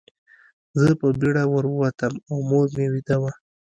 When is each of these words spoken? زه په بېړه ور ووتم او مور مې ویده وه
زه 0.81 0.91
په 1.01 1.07
بېړه 1.19 1.43
ور 1.51 1.65
ووتم 1.69 2.13
او 2.29 2.37
مور 2.49 2.67
مې 2.77 2.85
ویده 2.93 3.17
وه 3.21 3.31